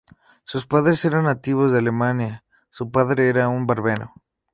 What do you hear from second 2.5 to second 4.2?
su padre era un barbero.